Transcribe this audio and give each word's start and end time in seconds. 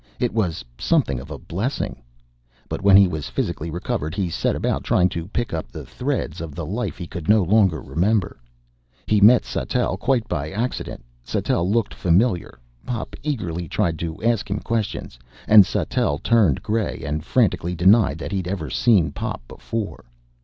It 0.19 0.33
was 0.33 0.65
something 0.79 1.19
of 1.19 1.29
a 1.29 1.37
blessing. 1.37 2.01
But 2.67 2.81
when 2.81 2.97
he 2.97 3.07
was 3.07 3.29
physically 3.29 3.69
recovered 3.69 4.15
he 4.15 4.31
set 4.31 4.55
about 4.55 4.83
trying 4.83 5.09
to 5.09 5.27
pick 5.27 5.53
up 5.53 5.67
the 5.67 5.85
threads 5.85 6.41
of 6.41 6.55
the 6.55 6.65
life 6.65 6.97
he 6.97 7.05
could 7.05 7.29
no 7.29 7.43
longer 7.43 7.79
remember. 7.83 8.39
He 9.05 9.21
met 9.21 9.45
Sattell 9.45 9.97
quite 9.97 10.27
by 10.27 10.49
accident. 10.49 11.05
Sattell 11.23 11.69
looked 11.69 11.93
familiar. 11.93 12.57
Pop 12.83 13.15
eagerly 13.21 13.67
tried 13.67 13.99
to 13.99 14.17
ask 14.23 14.49
him 14.49 14.59
questions. 14.61 15.19
And 15.47 15.67
Sattell 15.67 16.17
turned 16.23 16.63
gray 16.63 17.03
and 17.05 17.23
frantically 17.23 17.75
denied 17.75 18.17
that 18.17 18.31
he'd 18.31 18.47
ever 18.47 18.71
seen 18.71 19.11
Pop 19.11 19.47
before. 19.47 20.05